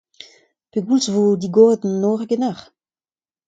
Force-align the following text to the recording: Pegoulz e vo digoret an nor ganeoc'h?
Pegoulz 0.71 1.05
e 1.09 1.11
vo 1.15 1.23
digoret 1.41 1.83
an 1.87 1.93
nor 2.01 2.19
ganeoc'h? 2.29 2.65